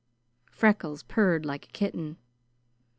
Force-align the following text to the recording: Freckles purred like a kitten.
Freckles 0.51 1.03
purred 1.03 1.45
like 1.45 1.67
a 1.67 1.71
kitten. 1.73 2.17